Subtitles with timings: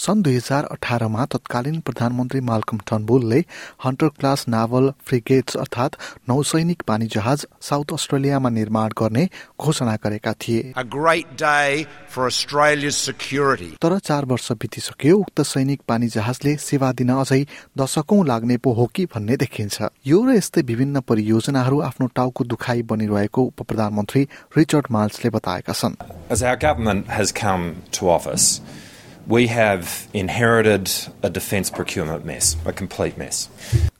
[0.00, 3.40] सन् दुई हजार अठारमा तत्कालीन प्रधानमन्त्री माल्कम टर्नबुलले
[3.84, 5.96] हन्टर क्लास नाभल फ्रिगेट्स अर्थात
[6.28, 9.24] नौसैनिक पानी जहाज साउथ अस्ट्रेलियामा निर्माण गर्ने
[9.60, 10.62] घोषणा गरेका थिए।
[13.76, 17.42] तर चार वर्ष बितिसक्यो उक्त सैनिक पानी जहाजले सेवा दिन अझै
[17.78, 19.76] दशकौं लाग्ने पो हो कि भन्ने देखिन्छ।
[20.06, 24.22] यो र यस्तै विभिन्न परियोजनाहरू आफ्नो टाउको दुखाइ बनिरहेको उप प्रधानमन्त्री
[24.56, 25.94] रिचर्ड माल्सले बताएका छन्।
[29.30, 30.90] We have inherited
[31.22, 33.48] a defence procurement mess, a complete mess.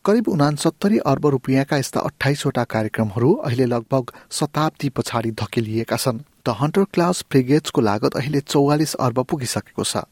[0.05, 6.85] करिब उनासत्तरी अर्ब रुपियाँका यस्ता अठाइसवटा कार्यक्रमहरू अहिले लगभग शताब्दी पछाडि धकेलिएका छन् द हन्टर
[6.95, 10.05] क्लास फ्रिगेट्सको लागत अहिले चौवालिस अर्ब पुगिसकेको छ।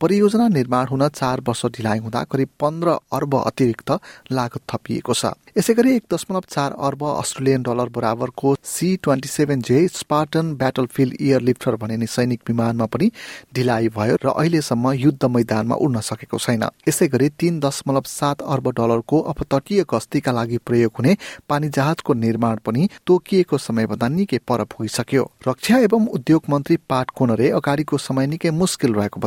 [0.00, 3.90] परियोजना निर्माण हुन चार वर्ष ढिलाइ हुँदा करिब पन्ध्र अर्ब अतिरिक्त
[4.32, 9.62] लागत थपिएको छ। यसै गरी एक दशमलव चार अर्ब अस्ट्रेलियन डलर बराबरको C twenty seven
[9.62, 10.54] J Spartan
[10.88, 13.10] battlefield airlifter भनिने सैनिक विमानमा पनि
[13.54, 18.70] ढिलाइ भयो र अहिलेसम्म युद्ध मैदानमा उड्न सकेको छैन। यसै गरी तीन दशमलव सात अर्ब
[18.72, 21.16] डलरको अपतटीय गस्तीका लागि प्रयोग हुने
[21.48, 27.10] पानी जहाजको निर्माण पनि तोकिएको समयभन्दा निकै पर पुगिसक्यो। रक्षा शिक्षा एवं उद्योग मंत्री पाट
[27.16, 29.20] कोनरे अगाडिको समय निकै मुस्किल रहेको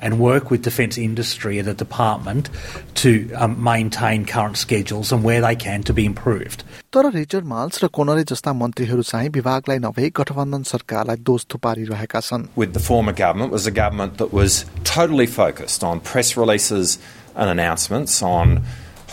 [0.00, 2.50] and work with defence industry and the department
[2.94, 6.64] to um, maintain current schedules and where they can to be improved.
[6.92, 12.48] तर रिचर्ड माल्स र कोनरे जस्ता मन्त्रीहरू चाहिँ विभागलाई नभई गठबन्धन सरकारलाई दोष थुपारिरहेका छन्
[12.56, 16.98] With the former government was a government that was totally focused on press releases
[17.34, 18.62] and announcements, on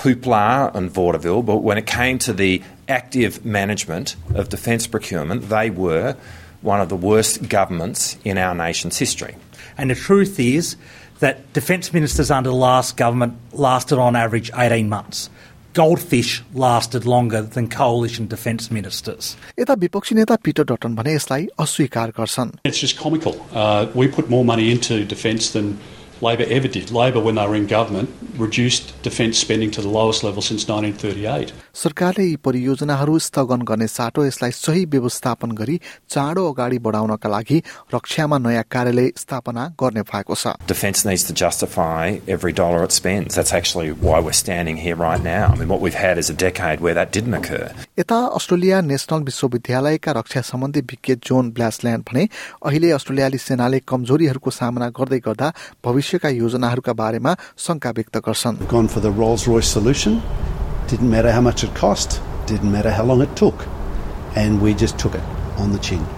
[0.03, 5.69] hoopla and vaudeville, but when it came to the active management of defence procurement, they
[5.69, 6.15] were
[6.61, 9.35] one of the worst governments in our nation's history.
[9.77, 10.75] And the truth is
[11.19, 15.29] that defence ministers under the last government lasted on average 18 months.
[15.73, 19.35] Goldfish lasted longer than coalition defence ministers.
[19.59, 23.35] यता विपक्षी नेता Peter Dutton भने यसलाई अस्वीकार गर्छन् It's just comical.
[23.51, 25.79] Uh, we put more money into defence than
[26.21, 26.89] Labor ever did.
[26.91, 31.51] Labor, when they were in government, reduced defence spending to the lowest level since 1938.
[31.75, 37.57] सरकारले यी परियोजनाहरू स्थगन गर्ने साटो यसलाई सही व्यवस्थापन गरी चाँडो अगाडि बढाउनका लागि
[37.93, 43.35] रक्षामा नयाँ कार्यालय स्थापना गर्ने भएको छ Defence needs to justify every dollar it spends.
[43.35, 45.47] That's actually why we're standing here right now.
[45.47, 47.65] I mean, what we've had is a decade where that didn't occur.
[47.99, 52.27] यता अस्ट्रेलिया नेशनल विश्वविद्यालयका रक्षा सम्बन्धी विज्ञ जोन ब्ल्यासल्यान्ड भने
[52.71, 55.51] अहिले अस्ट्रेलियाली सेनाले कमजोरीहरूको सामना गर्दै गर्दा
[56.07, 60.21] भविष्यका योजनाहरूका बारेमा शंका व्यक्त गर्छन् gone for the Rolls Royce solution.
[60.87, 63.67] Didn't matter how much it cost, didn't matter how long it took.
[64.35, 65.23] And we just took it
[65.57, 66.16] on the chin.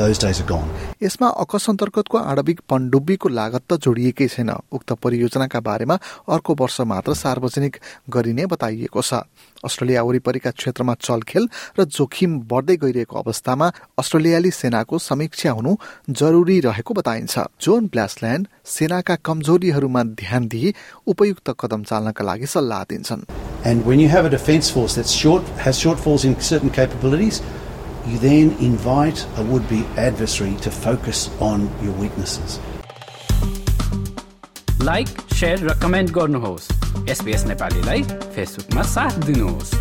[0.00, 5.96] यसमा अकस अन्तर्गतको आणविक पनडुब्बीको लागत त जोडिएकै छैन। उक्त परियोजनाका बारेमा
[6.28, 7.76] अर्को वर्ष मात्र सार्वजनिक
[8.08, 9.12] गरिने बताइएको छ।
[9.60, 11.44] अस्ट्रेलिया वरिपरिका क्षेत्रमा चलखेल
[11.78, 13.66] र जोखिम बढ्दै गइरहेको अवस्थामा
[14.00, 15.76] अस्ट्रेलियाली सेनाको समीक्षा हुनु
[16.10, 20.72] जरुरी रहेको बताइन्छ। जोन ब्ल्यासल्यान्ड सेनाका कमजोरीहरूमा ध्यान दिई
[21.06, 23.24] उपयुक्त कदम चाल्नका लागि सल्लाह दिन्छन्।
[23.60, 27.42] And when you have a defence force that's short, has shortfalls in certain capabilities,
[28.09, 32.59] you then invite a would-be adversary to focus on your weaknesses.
[34.81, 36.65] Like share र कमेन्ट गर्नुहोस्
[37.09, 38.01] एसपिएस नेपालीलाई
[38.35, 39.73] फेसबुकमा साथ दिनुहोस्